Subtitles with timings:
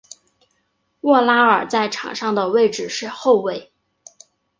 [1.01, 3.71] 沃拉尔在场上的位置是后卫。